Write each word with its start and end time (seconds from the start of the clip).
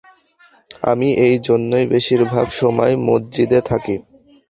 আমি 0.83 1.09
এই 1.25 1.35
জন্যই 1.47 1.85
বেশির 1.93 2.21
ভাগ 2.33 2.47
সময় 2.59 2.93
মসজিদে 3.07 3.59
থাকি। 3.69 3.95